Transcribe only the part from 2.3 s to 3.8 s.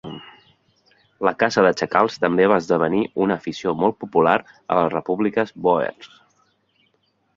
va esdevenir una afició